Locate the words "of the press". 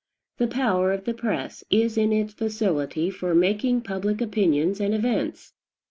0.93-1.63